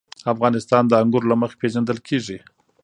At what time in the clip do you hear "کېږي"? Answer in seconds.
2.07-2.37